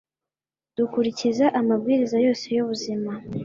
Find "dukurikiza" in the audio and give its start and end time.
0.77-1.45